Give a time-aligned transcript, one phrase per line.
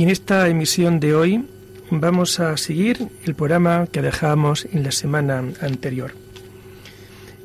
[0.00, 1.44] Y en esta emisión de hoy
[1.90, 6.12] vamos a seguir el programa que dejamos en la semana anterior.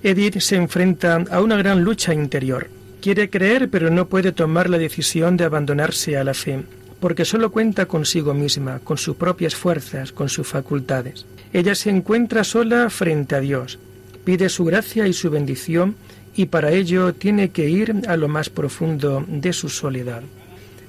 [0.03, 2.69] Edith se enfrenta a una gran lucha interior.
[3.01, 6.63] Quiere creer pero no puede tomar la decisión de abandonarse a la fe,
[7.01, 11.25] porque solo cuenta consigo misma, con sus propias fuerzas, con sus facultades.
[11.51, 13.79] Ella se encuentra sola frente a Dios,
[14.23, 15.97] pide su gracia y su bendición
[16.37, 20.23] y para ello tiene que ir a lo más profundo de su soledad.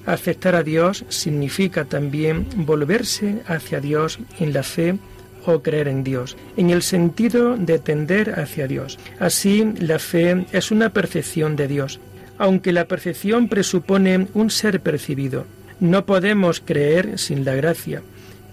[0.07, 4.97] Aceptar a Dios significa también volverse hacia Dios en la fe
[5.45, 8.97] o creer en Dios, en el sentido de tender hacia Dios.
[9.19, 11.99] Así, la fe es una percepción de Dios,
[12.37, 15.45] aunque la percepción presupone un ser percibido.
[15.81, 18.01] No podemos creer sin la gracia,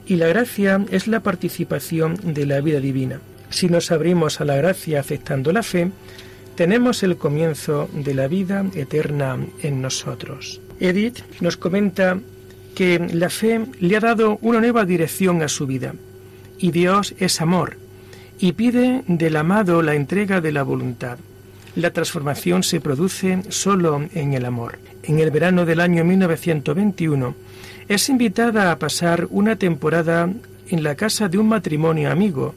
[0.06, 3.20] y la gracia es la participación de la vida divina.
[3.48, 5.92] Si nos abrimos a la gracia aceptando la fe,
[6.56, 10.60] tenemos el comienzo de la vida eterna en nosotros.
[10.80, 12.18] Edith nos comenta
[12.74, 15.94] que la fe le ha dado una nueva dirección a su vida
[16.58, 17.76] y Dios es amor
[18.38, 21.18] y pide del amado la entrega de la voluntad.
[21.76, 24.78] La transformación se produce solo en el amor.
[25.02, 27.34] En el verano del año 1921
[27.88, 30.30] es invitada a pasar una temporada
[30.68, 32.54] en la casa de un matrimonio amigo,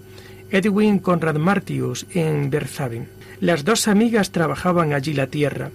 [0.50, 3.08] Edwin Conrad Martius, en Berzaben.
[3.40, 5.72] Las dos amigas trabajaban allí la tierra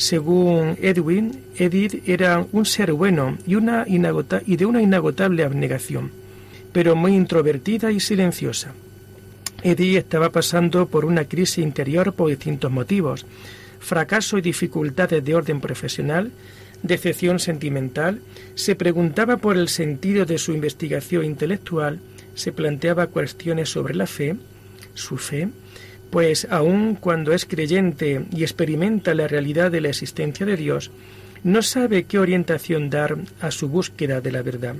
[0.00, 3.52] según Edwin, Edith era un ser bueno y,
[4.56, 6.10] de una inagotable abnegación,
[6.72, 8.72] pero muy introvertida y silenciosa.
[9.62, 13.26] Edith estaba pasando por una crisis interior por distintos motivos,
[13.78, 16.32] fracaso y dificultades de orden profesional,
[16.82, 18.22] decepción sentimental,
[18.54, 22.00] se preguntaba por el sentido de su investigación intelectual,
[22.34, 24.34] se planteaba cuestiones sobre la fe,
[24.94, 25.50] su fe,
[26.10, 30.90] pues aun cuando es creyente y experimenta la realidad de la existencia de Dios,
[31.42, 34.74] no sabe qué orientación dar a su búsqueda de la verdad.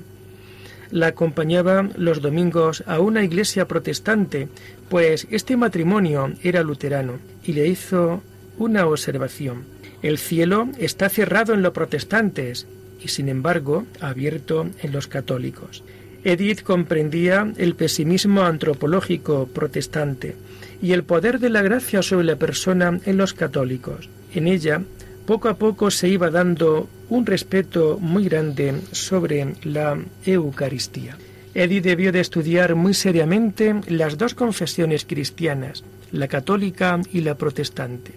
[0.90, 4.48] La acompañaba los domingos a una iglesia protestante,
[4.88, 8.22] pues este matrimonio era luterano, y le hizo
[8.58, 9.64] una observación.
[10.02, 12.66] El cielo está cerrado en los protestantes
[13.00, 15.84] y sin embargo abierto en los católicos.
[16.22, 20.36] Edith comprendía el pesimismo antropológico protestante
[20.82, 24.08] y el poder de la gracia sobre la persona en los católicos.
[24.34, 24.82] En ella,
[25.26, 31.16] poco a poco se iba dando un respeto muy grande sobre la Eucaristía.
[31.54, 38.12] Edith debió de estudiar muy seriamente las dos confesiones cristianas, la católica y la protestante,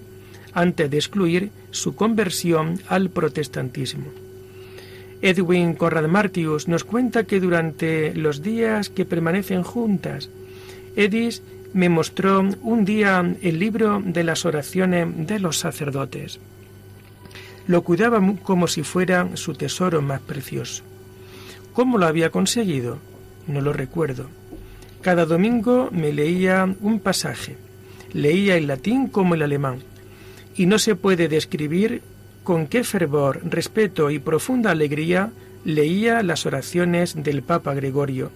[0.53, 4.05] antes de excluir su conversión al protestantismo.
[5.23, 10.29] Edwin Conrad Martius nos cuenta que durante los días que permanecen juntas,
[10.97, 11.41] Edith
[11.73, 16.41] me mostró un día el libro de las oraciones de los sacerdotes.
[17.67, 20.83] Lo cuidaba como si fuera su tesoro más precioso.
[21.71, 22.99] ¿Cómo lo había conseguido?
[23.47, 24.27] No lo recuerdo.
[25.01, 27.55] Cada domingo me leía un pasaje.
[28.11, 29.79] Leía el latín como el alemán.
[30.57, 32.01] Y no se puede describir
[32.43, 35.31] con qué fervor, respeto y profunda alegría
[35.65, 38.31] leía las oraciones del Papa Gregorio,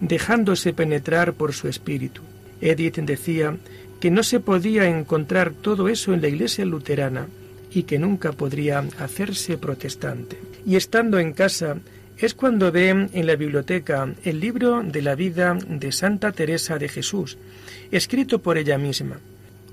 [0.00, 2.22] dejándose penetrar por su espíritu.
[2.60, 3.56] Edith decía
[4.00, 7.26] que no se podía encontrar todo eso en la iglesia luterana
[7.72, 10.38] y que nunca podría hacerse protestante.
[10.64, 11.76] Y estando en casa,
[12.16, 16.88] es cuando ve en la biblioteca el libro de la vida de Santa Teresa de
[16.88, 17.38] Jesús,
[17.90, 19.18] escrito por ella misma.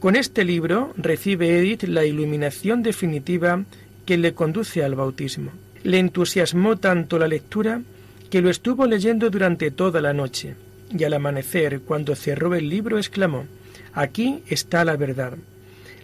[0.05, 3.63] Con este libro recibe Edith la iluminación definitiva
[4.05, 5.49] que le conduce al bautismo.
[5.81, 7.81] Le entusiasmó tanto la lectura
[8.29, 10.53] que lo estuvo leyendo durante toda la noche
[10.95, 13.47] y al amanecer, cuando cerró el libro, exclamó
[13.93, 15.39] Aquí está la verdad.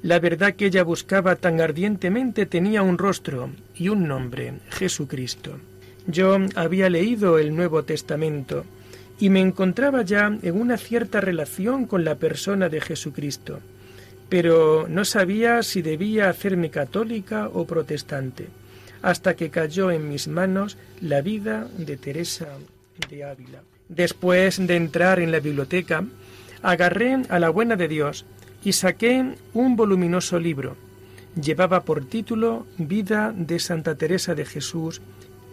[0.01, 5.59] La verdad que ella buscaba tan ardientemente tenía un rostro y un nombre, Jesucristo.
[6.07, 8.65] Yo había leído el Nuevo Testamento
[9.19, 13.59] y me encontraba ya en una cierta relación con la persona de Jesucristo,
[14.31, 18.47] pero no sabía si debía hacerme católica o protestante,
[19.01, 22.47] hasta que cayó en mis manos la vida de Teresa
[23.09, 23.61] de Ávila.
[23.89, 26.05] Después de entrar en la biblioteca,
[26.61, 28.23] agarré a la buena de Dios
[28.63, 30.77] y saqué un voluminoso libro.
[31.35, 35.01] Llevaba por título Vida de Santa Teresa de Jesús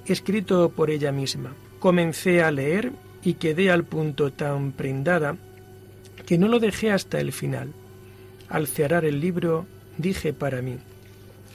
[0.06, 1.52] escrito por ella misma.
[1.80, 2.92] Comencé a leer
[3.24, 5.36] y quedé al punto tan prendada
[6.26, 7.72] que no lo dejé hasta el final.
[8.48, 9.66] Al cerrar el libro
[9.96, 10.78] dije para mí,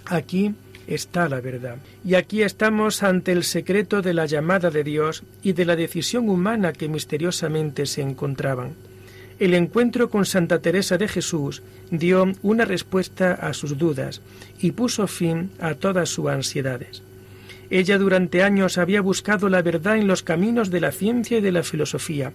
[0.06, 0.54] aquí
[0.88, 1.78] está la verdad.
[2.06, 6.30] Y aquí estamos ante el secreto de la llamada de Dios y de la decisión
[6.30, 8.74] humana que misteriosamente se encontraban.
[9.40, 14.22] El encuentro con Santa Teresa de Jesús dio una respuesta a sus dudas
[14.60, 17.02] y puso fin a todas sus ansiedades.
[17.74, 21.52] Ella durante años había buscado la verdad en los caminos de la ciencia y de
[21.52, 22.32] la filosofía.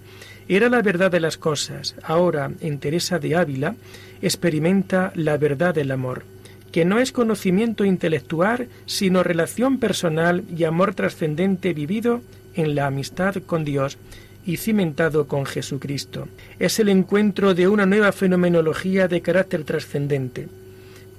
[0.49, 1.95] Era la verdad de las cosas.
[2.03, 3.77] Ahora, en Teresa de Ávila,
[4.21, 6.25] experimenta la verdad del amor
[6.73, 12.21] que no es conocimiento intelectual, sino relación personal y amor trascendente vivido
[12.57, 13.97] en la amistad con Dios
[14.45, 16.27] y cimentado con Jesucristo.
[16.59, 20.49] Es el encuentro de una nueva fenomenología de carácter trascendente.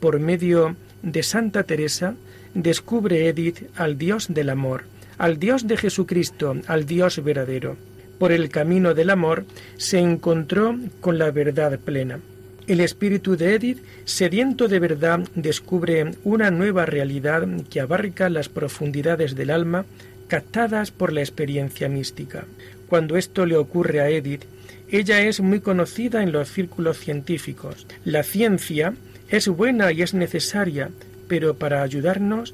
[0.02, 2.16] Por medio de Santa Teresa,
[2.54, 4.84] descubre Edith al Dios del amor,
[5.18, 7.78] al Dios de Jesucristo, al Dios verdadero.
[8.18, 9.46] Por el camino del amor
[9.78, 12.20] se encontró con la verdad plena.
[12.68, 19.36] El espíritu de Edith, sediento de verdad, descubre una nueva realidad que abarca las profundidades
[19.36, 19.86] del alma
[20.28, 22.46] captadas por la experiencia mística.
[22.88, 24.44] Cuando esto le ocurre a Edith,
[24.92, 27.88] ella es muy conocida en los círculos científicos.
[28.06, 28.94] La ciencia
[29.30, 30.90] es buena y es necesaria,
[31.30, 32.54] pero para ayudarnos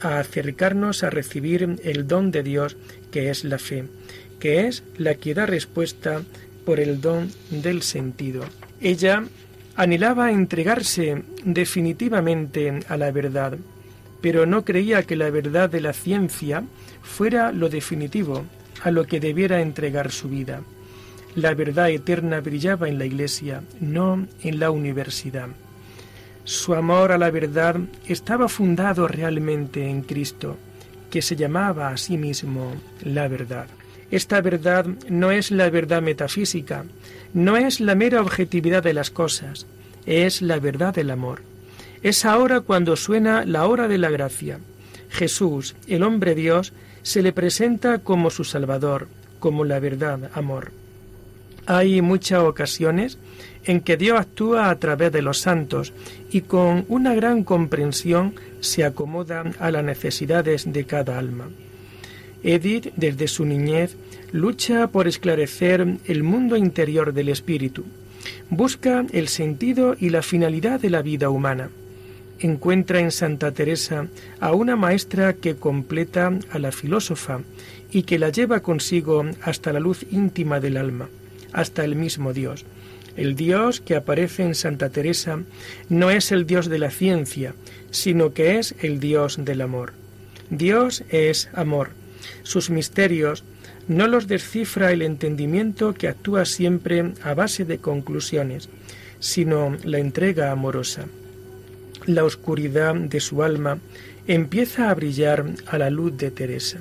[0.00, 2.76] a acercarnos a recibir el don de Dios
[3.12, 3.84] que es la fe,
[4.40, 6.22] que es la que da respuesta
[6.64, 8.44] por el don del sentido.
[8.80, 9.22] Ella
[9.76, 13.58] Anhelaba entregarse definitivamente a la verdad,
[14.20, 16.62] pero no creía que la verdad de la ciencia
[17.02, 18.44] fuera lo definitivo,
[18.84, 20.60] a lo que debiera entregar su vida.
[21.34, 25.48] La verdad eterna brillaba en la Iglesia, no en la universidad.
[26.44, 27.76] Su amor a la verdad
[28.06, 30.58] estaba fundado realmente en Cristo,
[31.10, 33.66] que se llamaba a sí mismo la verdad.
[34.10, 36.84] Esta verdad no es la verdad metafísica,
[37.32, 39.66] no es la mera objetividad de las cosas,
[40.04, 41.40] es la verdad del amor.
[42.02, 44.58] Es ahora cuando suena la hora de la gracia.
[45.08, 49.08] Jesús, el hombre Dios, se le presenta como su Salvador,
[49.40, 50.72] como la verdad, amor.
[51.66, 53.18] Hay muchas ocasiones
[53.64, 55.92] en que Dios actúa a través de los santos
[56.30, 61.48] y con una gran comprensión se acomoda a las necesidades de cada alma.
[62.42, 63.96] Edith, desde su niñez,
[64.32, 67.84] lucha por esclarecer el mundo interior del espíritu.
[68.50, 71.70] Busca el sentido y la finalidad de la vida humana.
[72.40, 74.08] Encuentra en Santa Teresa
[74.40, 77.40] a una maestra que completa a la filósofa
[77.90, 81.08] y que la lleva consigo hasta la luz íntima del alma,
[81.54, 82.66] hasta el mismo Dios.
[83.16, 85.40] El Dios que aparece en Santa Teresa
[85.88, 87.54] no es el Dios de la ciencia,
[87.90, 89.94] sino que es el Dios del amor.
[90.50, 91.90] Dios es amor
[92.42, 93.44] sus misterios
[93.88, 98.68] no los descifra el entendimiento que actúa siempre a base de conclusiones,
[99.20, 101.06] sino la entrega amorosa.
[102.06, 103.78] La oscuridad de su alma
[104.26, 106.80] empieza a brillar a la luz de Teresa.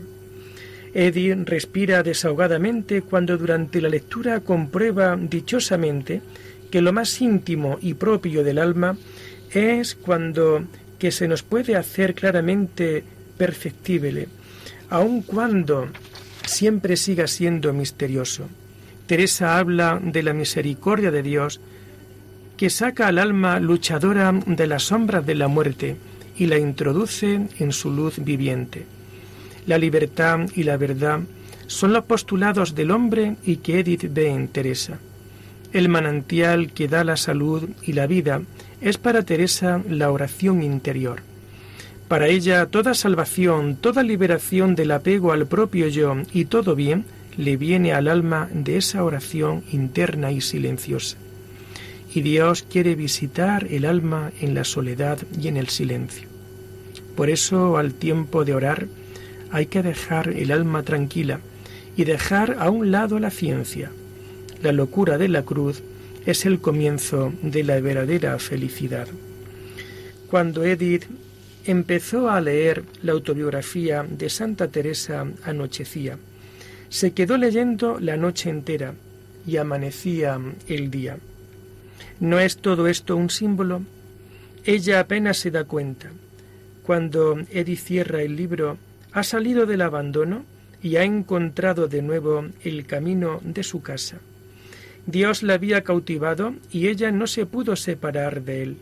[0.93, 6.21] Eddie respira desahogadamente cuando durante la lectura comprueba dichosamente
[6.69, 8.97] que lo más íntimo y propio del alma
[9.51, 10.63] es cuando
[10.99, 13.03] que se nos puede hacer claramente
[13.37, 14.27] perceptible
[14.93, 15.87] aun cuando
[16.45, 18.47] siempre siga siendo misterioso.
[19.07, 21.59] Teresa habla de la misericordia de Dios
[22.57, 25.97] que saca al alma luchadora de las sombras de la muerte
[26.37, 28.85] y la introduce en su luz viviente.
[29.65, 31.21] La libertad y la verdad
[31.67, 34.99] son los postulados del hombre y que Edith ve en Teresa.
[35.71, 38.41] El manantial que da la salud y la vida
[38.81, 41.21] es para Teresa la oración interior.
[42.07, 47.05] Para ella toda salvación, toda liberación del apego al propio yo y todo bien
[47.37, 51.17] le viene al alma de esa oración interna y silenciosa.
[52.13, 56.27] Y Dios quiere visitar el alma en la soledad y en el silencio.
[57.15, 58.87] Por eso al tiempo de orar
[59.53, 61.39] hay que dejar el alma tranquila
[61.95, 63.91] y dejar a un lado la ciencia.
[64.63, 65.83] La locura de la cruz
[66.25, 69.07] es el comienzo de la verdadera felicidad.
[70.27, 71.05] Cuando Edith
[71.65, 76.17] empezó a leer la autobiografía de Santa Teresa anochecía.
[76.89, 78.95] Se quedó leyendo la noche entera
[79.45, 81.17] y amanecía el día.
[82.19, 83.83] ¿No es todo esto un símbolo?
[84.65, 86.09] Ella apenas se da cuenta.
[86.81, 88.77] Cuando Edith cierra el libro,
[89.13, 90.43] ha salido del abandono
[90.81, 94.19] y ha encontrado de nuevo el camino de su casa.
[95.05, 98.77] Dios la había cautivado y ella no se pudo separar de él.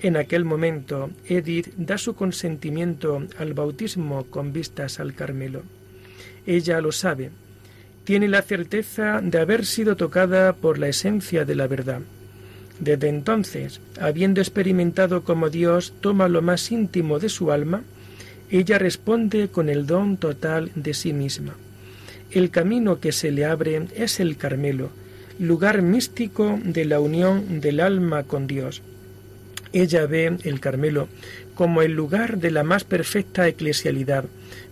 [0.00, 5.62] En aquel momento, Edith da su consentimiento al bautismo con vistas al Carmelo.
[6.46, 7.30] Ella lo sabe,
[8.04, 12.00] tiene la certeza de haber sido tocada por la esencia de la verdad.
[12.78, 17.82] Desde entonces, habiendo experimentado como Dios toma lo más íntimo de su alma,
[18.50, 21.54] ella responde con el don total de sí misma.
[22.30, 24.90] El camino que se le abre es el Carmelo,
[25.38, 28.82] lugar místico de la unión del alma con Dios.
[29.72, 31.08] Ella ve el Carmelo
[31.54, 34.24] como el lugar de la más perfecta eclesialidad,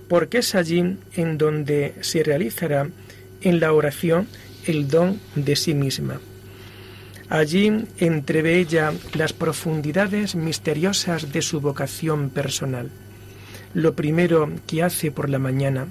[0.08, 2.88] porque es allí en donde se realizará
[3.42, 4.26] en la oración
[4.66, 6.20] el don de sí misma.
[7.28, 12.90] Allí entreve ella las profundidades misteriosas de su vocación personal.
[13.78, 15.87] Lo primero que hace por la mañana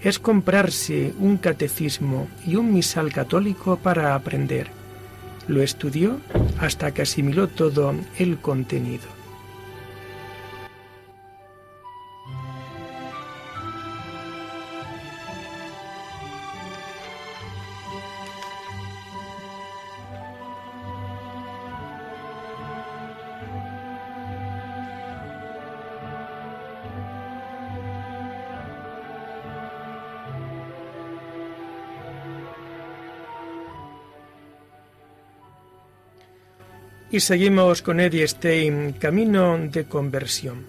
[0.00, 4.68] es comprarse un catecismo y un misal católico para aprender.
[5.46, 6.20] Lo estudió
[6.58, 9.17] hasta que asimiló todo el contenido.
[37.10, 40.66] Y seguimos con Edith Stein, Camino de Conversión.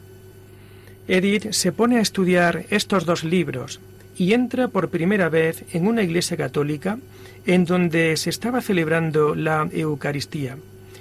[1.05, 3.81] Edith se pone a estudiar estos dos libros
[4.15, 6.97] y entra por primera vez en una iglesia católica
[7.45, 10.57] en donde se estaba celebrando la Eucaristía.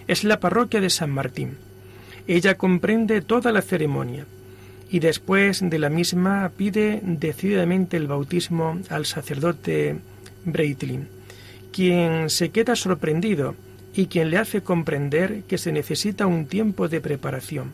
[0.09, 1.57] Es la parroquia de San Martín.
[2.27, 4.27] Ella comprende toda la ceremonia
[4.91, 9.99] y después de la misma pide decididamente el bautismo al sacerdote
[10.45, 11.07] Breitlin,
[11.71, 13.55] quien se queda sorprendido
[13.95, 17.73] y quien le hace comprender que se necesita un tiempo de preparación.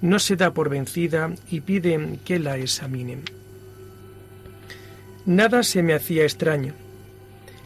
[0.00, 3.22] No se da por vencida y pide que la examinen.
[5.26, 6.74] Nada se me hacía extraño.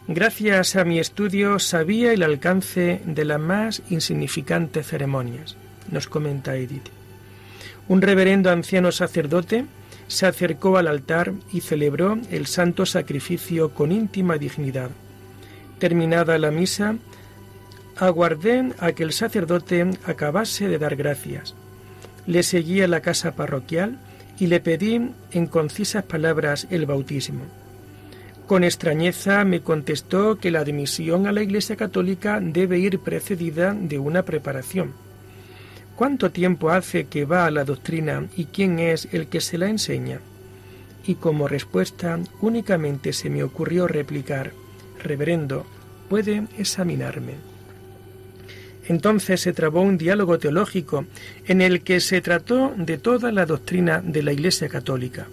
[0.07, 5.55] Gracias a mi estudio sabía el alcance de las más insignificantes ceremonias,
[5.89, 6.89] nos comenta Edith.
[7.87, 9.65] Un reverendo anciano sacerdote
[10.07, 14.91] se acercó al altar y celebró el santo sacrificio con íntima dignidad.
[15.79, 16.95] Terminada la misa,
[17.97, 21.55] aguardé a que el sacerdote acabase de dar gracias.
[22.27, 23.97] Le seguí a la casa parroquial
[24.39, 27.43] y le pedí en concisas palabras el bautismo.
[28.47, 33.97] Con extrañeza me contestó que la admisión a la Iglesia Católica debe ir precedida de
[33.97, 34.93] una preparación.
[35.95, 39.69] ¿Cuánto tiempo hace que va a la doctrina y quién es el que se la
[39.69, 40.19] enseña?
[41.07, 44.51] Y como respuesta únicamente se me ocurrió replicar,
[45.01, 45.65] Reverendo,
[46.09, 47.54] puede examinarme.
[48.87, 51.05] Entonces se trabó un diálogo teológico
[51.45, 55.27] en el que se trató de toda la doctrina de la Iglesia Católica,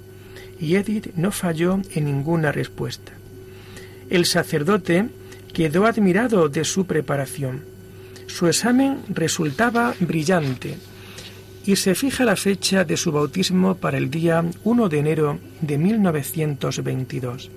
[0.58, 3.12] y Edith no falló en ninguna respuesta.
[4.08, 5.08] El sacerdote
[5.52, 7.64] quedó admirado de su preparación.
[8.26, 10.76] Su examen resultaba brillante
[11.66, 15.78] y se fija la fecha de su bautismo para el día 1 de enero de
[15.78, 17.50] 1922.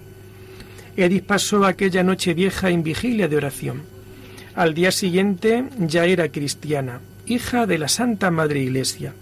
[0.98, 3.95] Edith pasó aquella noche vieja en vigilia de oración
[4.56, 9.14] al día siguiente ya era cristiana, hija de la Santa Madre Iglesia.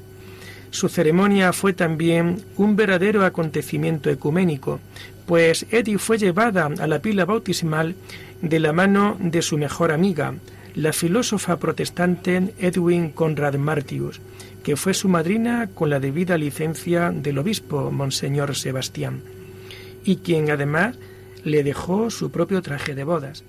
[0.69, 4.79] Su ceremonia fue también un verdadero acontecimiento ecuménico,
[5.25, 7.95] pues Edith fue llevada a la pila bautismal
[8.41, 10.35] de la mano de su mejor amiga,
[10.75, 14.21] la filósofa protestante Edwin Conrad Martius,
[14.63, 19.21] que fue su madrina con la debida licencia del obispo Monseñor Sebastián,
[20.03, 20.95] y quien además
[21.43, 23.43] le dejó su propio traje de bodas.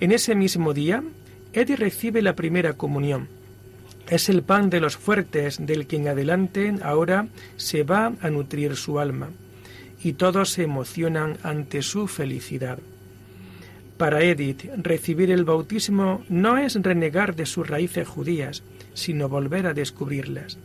[0.00, 1.02] En ese mismo día,
[1.52, 3.28] Eddie recibe la primera comunión.
[4.08, 7.26] Es el pan de los fuertes del que en adelante ahora
[7.56, 9.30] se va a nutrir su alma,
[10.02, 12.78] y todos se emocionan ante su felicidad.
[13.96, 18.62] Para Edith, recibir el bautismo no es renegar de sus raíces judías,
[18.94, 20.58] sino volver a descubrirlas.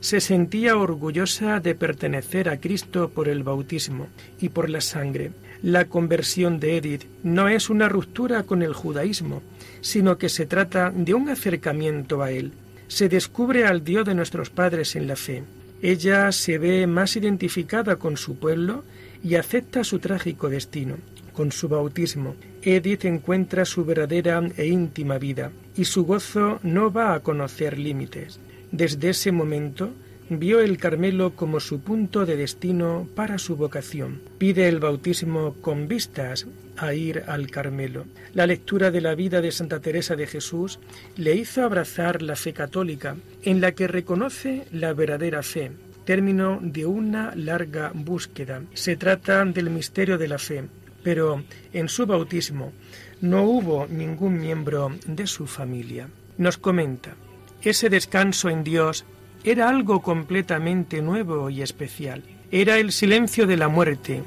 [0.00, 5.86] Se sentía orgullosa de pertenecer a Cristo por el bautismo y por la sangre, la
[5.86, 9.42] conversión de Edith no es una ruptura con el judaísmo,
[9.80, 12.52] sino que se trata de un acercamiento a él.
[12.88, 15.42] Se descubre al Dios de nuestros padres en la fe.
[15.82, 18.84] Ella se ve más identificada con su pueblo
[19.22, 20.96] y acepta su trágico destino.
[21.32, 27.14] Con su bautismo, Edith encuentra su verdadera e íntima vida y su gozo no va
[27.14, 28.40] a conocer límites.
[28.72, 29.90] Desde ese momento
[30.28, 34.20] vio el Carmelo como su punto de destino para su vocación.
[34.38, 38.06] Pide el bautismo con vistas a ir al Carmelo.
[38.34, 40.78] La lectura de la vida de Santa Teresa de Jesús
[41.16, 45.72] le hizo abrazar la fe católica, en la que reconoce la verdadera fe,
[46.04, 48.62] término de una larga búsqueda.
[48.74, 50.64] Se trata del misterio de la fe,
[51.02, 51.42] pero
[51.72, 52.72] en su bautismo
[53.20, 56.08] no hubo ningún miembro de su familia.
[56.36, 57.14] Nos comenta,
[57.62, 59.04] ese descanso en Dios
[59.46, 62.24] era algo completamente nuevo y especial.
[62.50, 64.24] Era el silencio de la muerte.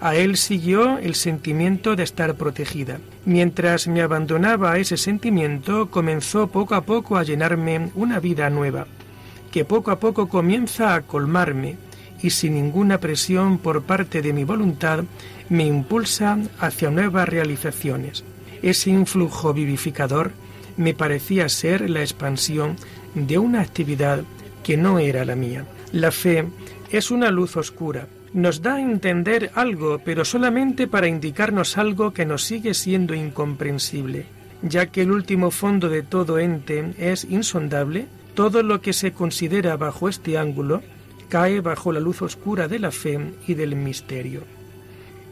[0.00, 3.00] A él siguió el sentimiento de estar protegida.
[3.24, 8.86] Mientras me abandonaba a ese sentimiento, comenzó poco a poco a llenarme una vida nueva,
[9.50, 11.76] que poco a poco comienza a colmarme
[12.22, 15.02] y sin ninguna presión por parte de mi voluntad
[15.48, 18.22] me impulsa hacia nuevas realizaciones.
[18.62, 20.30] Ese influjo vivificador
[20.76, 22.76] me parecía ser la expansión
[23.14, 24.22] de una actividad
[24.62, 25.64] que no era la mía.
[25.92, 26.44] La fe
[26.90, 28.06] es una luz oscura.
[28.32, 34.26] Nos da a entender algo, pero solamente para indicarnos algo que nos sigue siendo incomprensible,
[34.62, 39.76] ya que el último fondo de todo ente es insondable, todo lo que se considera
[39.76, 40.82] bajo este ángulo
[41.28, 44.42] cae bajo la luz oscura de la fe y del misterio.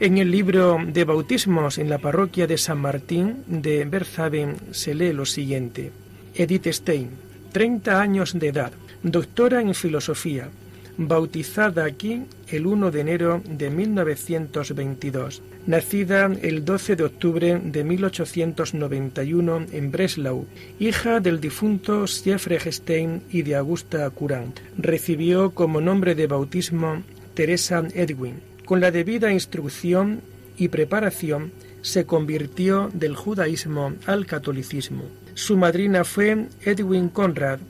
[0.01, 5.13] En el libro de bautismos en la parroquia de San Martín de Berzaben se lee
[5.13, 5.91] lo siguiente.
[6.35, 7.11] Edith Stein,
[7.53, 10.49] 30 años de edad, doctora en filosofía,
[10.97, 19.67] bautizada aquí el 1 de enero de 1922, nacida el 12 de octubre de 1891
[19.73, 20.47] en Breslau,
[20.81, 24.59] hija del difunto Siegfried Stein y de Augusta Courant.
[24.77, 27.03] Recibió como nombre de bautismo
[27.35, 28.41] Teresa Edwin.
[28.65, 30.21] Con la debida instrucción
[30.57, 31.53] y preparación
[31.83, 35.05] se convirtió del judaísmo al catolicismo.
[35.35, 37.61] Su madrina fue Edwin Conrad,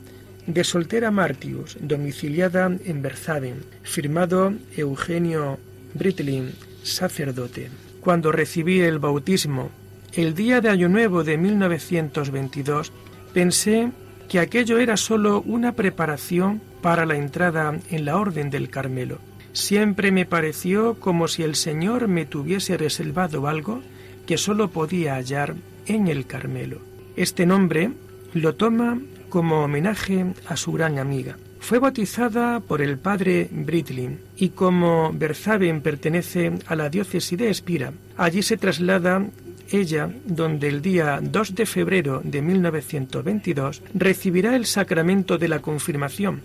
[0.49, 5.59] de soltera Martius, domiciliada en Berzaden, firmado Eugenio
[5.93, 7.69] Britlin, sacerdote.
[8.01, 9.69] Cuando recibí el bautismo,
[10.13, 12.91] el día de Año Nuevo de 1922,
[13.31, 13.91] pensé
[14.27, 19.19] que aquello era sólo una preparación para la entrada en la Orden del Carmelo.
[19.53, 23.81] Siempre me pareció como si el Señor me tuviese reservado algo
[24.25, 26.79] que sólo podía hallar en el Carmelo.
[27.15, 27.91] Este nombre
[28.33, 31.37] lo toma como homenaje a su gran amiga.
[31.59, 37.93] Fue bautizada por el padre Britlin y como Berzaben pertenece a la diócesis de Espira,
[38.17, 39.25] allí se traslada
[39.71, 46.41] ella, donde el día 2 de febrero de 1922 recibirá el sacramento de la confirmación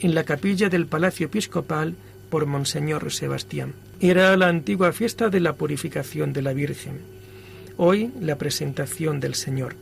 [0.00, 1.94] en la capilla del Palacio Episcopal
[2.30, 3.74] por Monseñor Sebastián.
[4.00, 7.00] Era la antigua fiesta de la purificación de la Virgen,
[7.76, 9.76] hoy la presentación del Señor.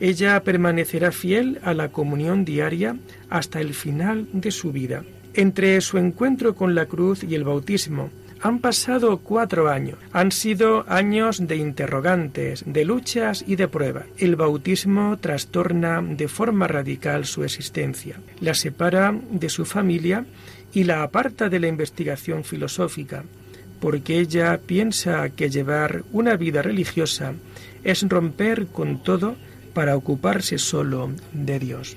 [0.00, 2.96] Ella permanecerá fiel a la comunión diaria
[3.28, 5.04] hasta el final de su vida.
[5.34, 9.98] Entre su encuentro con la cruz y el bautismo, han pasado cuatro años.
[10.12, 14.06] Han sido años de interrogantes, de luchas y de pruebas.
[14.16, 18.20] El bautismo trastorna de forma radical su existencia.
[18.40, 20.24] La separa de su familia
[20.72, 23.24] y la aparta de la investigación filosófica,
[23.80, 27.32] porque ella piensa que llevar una vida religiosa
[27.84, 29.36] es romper con todo
[29.78, 31.96] para ocuparse solo de Dios.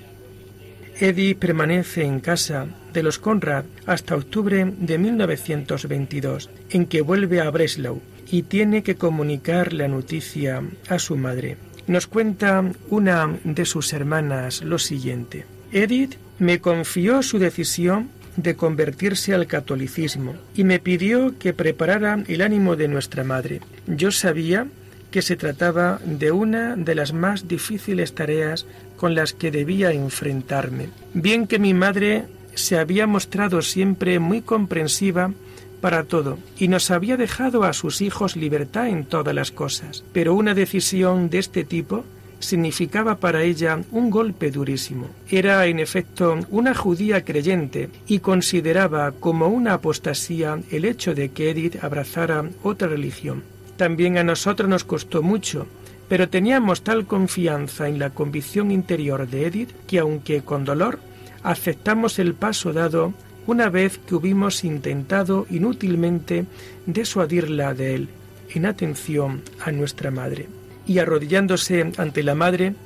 [1.00, 7.50] Eddie permanece en casa de los Conrad hasta octubre de 1922, en que vuelve a
[7.50, 11.56] Breslau y tiene que comunicar la noticia a su madre.
[11.88, 15.44] Nos cuenta una de sus hermanas lo siguiente.
[15.72, 22.42] Edith me confió su decisión de convertirse al catolicismo y me pidió que preparara el
[22.42, 23.60] ánimo de nuestra madre.
[23.88, 24.68] Yo sabía
[25.12, 30.88] que se trataba de una de las más difíciles tareas con las que debía enfrentarme.
[31.14, 35.32] Bien que mi madre se había mostrado siempre muy comprensiva
[35.80, 40.34] para todo y nos había dejado a sus hijos libertad en todas las cosas, pero
[40.34, 42.04] una decisión de este tipo
[42.38, 45.08] significaba para ella un golpe durísimo.
[45.28, 51.50] Era, en efecto, una judía creyente y consideraba como una apostasía el hecho de que
[51.50, 53.44] Edith abrazara otra religión.
[53.82, 55.66] También a nosotros nos costó mucho,
[56.08, 61.00] pero teníamos tal confianza en la convicción interior de Edith que aunque con dolor,
[61.42, 63.12] aceptamos el paso dado
[63.44, 66.46] una vez que hubimos intentado inútilmente
[66.86, 68.08] desuadirla de él,
[68.50, 70.46] en atención a nuestra madre.
[70.86, 72.76] Y arrodillándose ante la madre,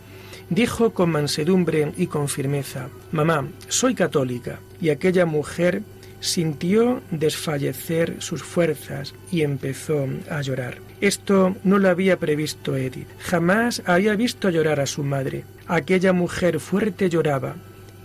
[0.48, 4.60] dijo con mansedumbre y con firmeza, Mamá, soy católica.
[4.80, 5.82] Y aquella mujer
[6.20, 10.78] sintió desfallecer sus fuerzas y empezó a llorar.
[11.00, 13.08] Esto no lo había previsto Edith.
[13.18, 15.44] Jamás había visto llorar a su madre.
[15.66, 17.56] Aquella mujer fuerte lloraba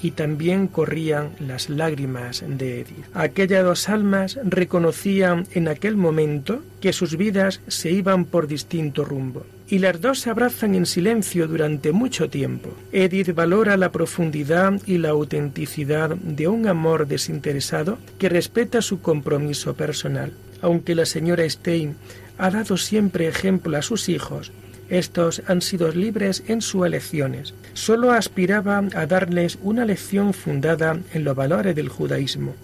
[0.03, 3.05] y también corrían las lágrimas de Edith.
[3.13, 9.45] Aquellas dos almas reconocían en aquel momento que sus vidas se iban por distinto rumbo
[9.71, 12.75] y las dos se abrazan en silencio durante mucho tiempo.
[12.91, 19.73] Edith valora la profundidad y la autenticidad de un amor desinteresado que respeta su compromiso
[19.73, 20.33] personal.
[20.61, 21.95] Aunque la señora Stein
[22.37, 24.51] ha dado siempre ejemplo a sus hijos,
[24.89, 27.53] estos han sido libres en sus elecciones.
[27.73, 32.55] Solo aspiraba a darles una lección fundada en los valores del judaísmo.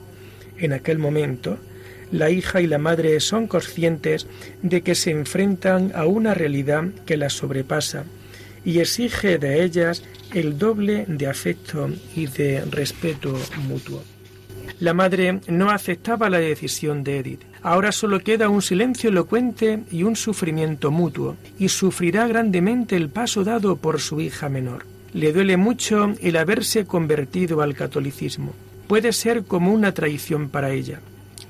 [0.58, 1.58] En aquel momento,
[2.12, 4.28] la hija y la madre son conscientes
[4.62, 8.06] de que se enfrentan a una realidad que las sobrepasa
[8.64, 14.04] y exige de ellas el doble de afecto y de respeto mutuo.
[14.80, 17.42] La madre no aceptaba la decisión de Edith.
[17.64, 23.44] Ahora solo queda un silencio elocuente y un sufrimiento mutuo, y sufrirá grandemente el paso
[23.44, 24.86] dado por su hija menor.
[25.14, 28.54] Le duele mucho el haberse convertido al catolicismo.
[28.88, 31.00] Puede ser como una traición para ella.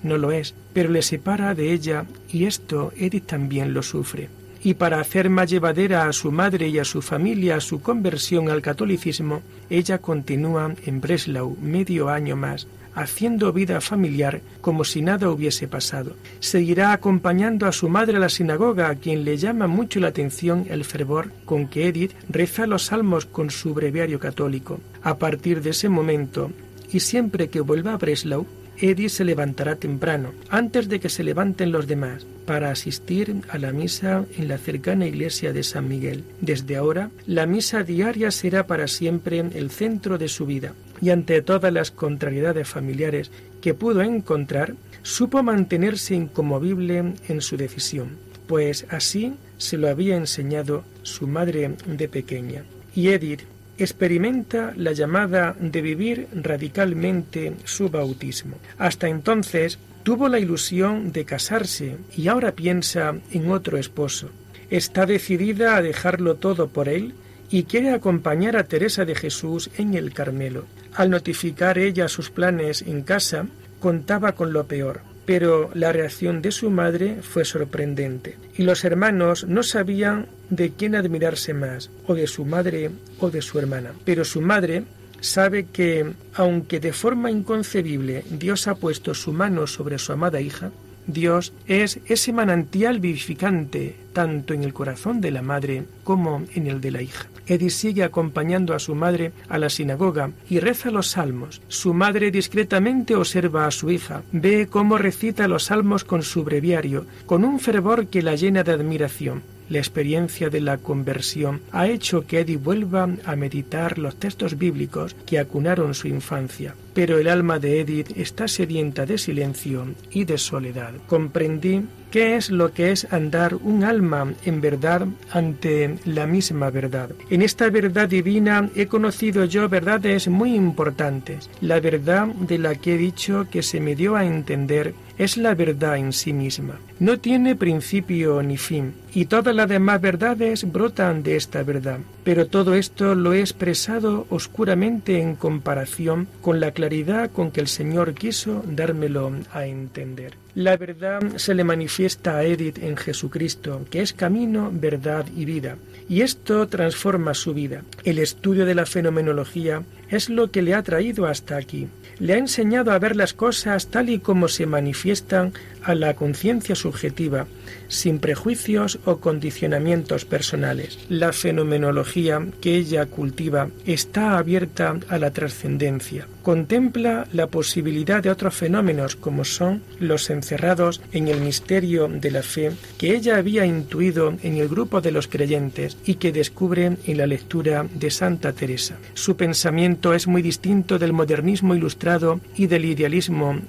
[0.03, 4.29] No lo es, pero le separa de ella y esto Edith también lo sufre.
[4.63, 8.61] Y para hacer más llevadera a su madre y a su familia su conversión al
[8.61, 15.67] catolicismo, ella continúa en Breslau medio año más, haciendo vida familiar como si nada hubiese
[15.67, 16.15] pasado.
[16.39, 20.65] Seguirá acompañando a su madre a la sinagoga, a quien le llama mucho la atención
[20.69, 24.79] el fervor con que Edith reza los salmos con su breviario católico.
[25.03, 26.51] A partir de ese momento,
[26.91, 28.47] y siempre que vuelva a Breslau,
[28.79, 33.71] Edith se levantará temprano, antes de que se levanten los demás, para asistir a la
[33.71, 36.23] misa en la cercana iglesia de San Miguel.
[36.41, 41.41] Desde ahora, la misa diaria será para siempre el centro de su vida, y ante
[41.41, 48.09] todas las contrariedades familiares que pudo encontrar, supo mantenerse incomovible en su decisión,
[48.47, 52.63] pues así se lo había enseñado su madre de pequeña.
[52.95, 53.41] Y Edith
[53.77, 58.57] experimenta la llamada de vivir radicalmente su bautismo.
[58.77, 64.29] Hasta entonces tuvo la ilusión de casarse y ahora piensa en otro esposo.
[64.69, 67.13] Está decidida a dejarlo todo por él
[67.49, 70.65] y quiere acompañar a Teresa de Jesús en el Carmelo.
[70.93, 73.47] Al notificar ella sus planes en casa,
[73.79, 79.45] contaba con lo peor, pero la reacción de su madre fue sorprendente, y los hermanos
[79.45, 83.91] no sabían de quién admirarse más, o de su madre o de su hermana.
[84.05, 84.85] Pero su madre
[85.19, 90.71] sabe que, aunque de forma inconcebible Dios ha puesto su mano sobre su amada hija,
[91.07, 96.81] Dios es ese manantial vivificante tanto en el corazón de la madre como en el
[96.81, 97.27] de la hija.
[97.47, 101.61] Edith sigue acompañando a su madre a la sinagoga y reza los salmos.
[101.69, 107.05] Su madre discretamente observa a su hija, ve cómo recita los salmos con su breviario,
[107.25, 109.43] con un fervor que la llena de admiración.
[109.69, 115.15] La experiencia de la conversión ha hecho que Eddie vuelva a meditar los textos bíblicos
[115.25, 116.75] que acunaron su infancia.
[116.93, 120.93] Pero el alma de Edith está sedienta de silencio y de soledad.
[121.05, 127.11] Comprendí qué es lo que es andar un alma en verdad ante la misma verdad.
[127.29, 131.49] En esta verdad divina he conocido yo verdades muy importantes.
[131.61, 135.55] La verdad de la que he dicho que se me dio a entender es la
[135.55, 136.79] verdad en sí misma.
[136.99, 141.99] No tiene principio ni fin, y todas las demás verdades brotan de esta verdad.
[142.23, 147.67] Pero todo esto lo he expresado oscuramente en comparación con la claridad con que el
[147.67, 150.33] Señor quiso dármelo a entender.
[150.55, 155.77] La verdad se le manifiesta a Edith en Jesucristo, que es camino, verdad y vida,
[156.09, 157.83] y esto transforma su vida.
[158.03, 161.87] El estudio de la fenomenología es lo que le ha traído hasta aquí.
[162.19, 165.53] Le ha enseñado a ver las cosas tal y como se manifiestan
[165.87, 167.47] a la conciencia subjetiva,
[167.87, 170.99] sin prejuicios o condicionamientos personales.
[171.07, 176.27] La fenomenología que ella cultiva está abierta a la trascendencia.
[176.43, 182.43] Contempla la posibilidad de otros fenómenos como son los encerrados en el misterio de la
[182.43, 187.17] fe que ella había intuido en el grupo de los creyentes y que descubre en
[187.17, 188.97] la lectura de Santa Teresa.
[189.13, 193.61] Su pensamiento es muy distinto del modernismo ilustrado y del idealismo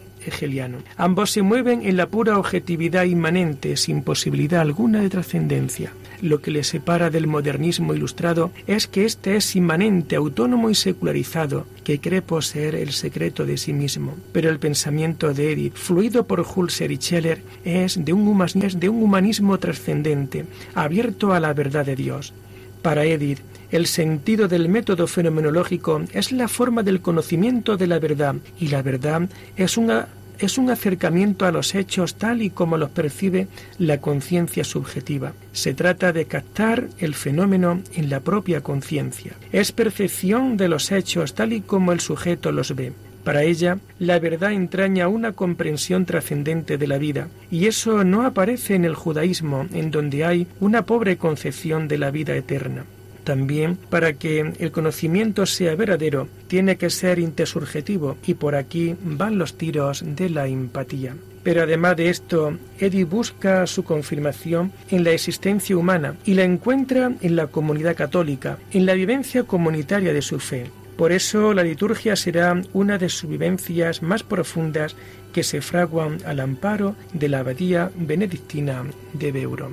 [0.97, 5.93] Ambos se mueven en la pura objetividad inmanente, sin posibilidad alguna de trascendencia.
[6.21, 11.67] Lo que le separa del modernismo ilustrado es que éste es inmanente, autónomo y secularizado,
[11.85, 14.17] que cree poseer el secreto de sí mismo.
[14.33, 18.89] Pero el pensamiento de Edith, fluido por Hulser y Scheller, es de un, es de
[18.89, 22.35] un humanismo trascendente, abierto a la verdad de Dios.
[22.83, 28.37] Para Edith, el sentido del método fenomenológico es la forma del conocimiento de la verdad
[28.59, 30.09] y la verdad es una
[30.39, 33.49] es un acercamiento a los hechos tal y como los percibe
[33.79, 35.33] la conciencia subjetiva.
[35.53, 39.33] Se trata de captar el fenómeno en la propia conciencia.
[39.53, 42.93] Es percepción de los hechos tal y como el sujeto los ve.
[43.25, 48.75] Para ella, la verdad entraña una comprensión trascendente de la vida, y eso no aparece
[48.75, 52.87] en el judaísmo, en donde hay una pobre concepción de la vida eterna.
[53.29, 59.37] También, para que el conocimiento sea verdadero, tiene que ser intersubjetivo, y por aquí van
[59.37, 61.15] los tiros de la empatía.
[61.43, 67.13] Pero además de esto, Eddie busca su confirmación en la existencia humana y la encuentra
[67.21, 70.71] en la comunidad católica, en la vivencia comunitaria de su fe.
[70.97, 74.97] Por eso la liturgia será una de sus vivencias más profundas
[75.35, 79.73] que se fraguan al amparo de la abadía benedictina de Beuro.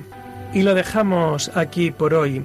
[0.52, 2.44] Y lo dejamos aquí por hoy